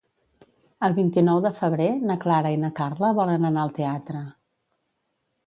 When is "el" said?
0.87-0.95